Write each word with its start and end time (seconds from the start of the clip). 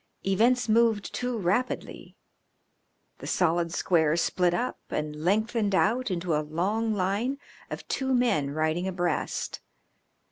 Events 0.25 0.67
moved 0.67 1.13
too 1.13 1.37
rapidly. 1.37 2.15
The 3.19 3.27
solid 3.27 3.71
square 3.71 4.17
split 4.17 4.51
up 4.51 4.79
and 4.89 5.15
lengthened 5.23 5.75
out 5.75 6.09
into 6.09 6.33
a 6.35 6.41
long 6.41 6.95
line 6.95 7.37
of 7.69 7.87
two 7.87 8.11
men 8.11 8.49
riding 8.49 8.87
abreast. 8.87 9.61